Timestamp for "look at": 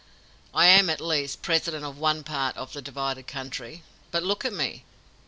4.23-4.51